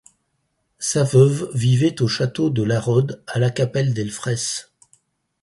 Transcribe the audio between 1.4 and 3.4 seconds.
vivait au château de La Rodde à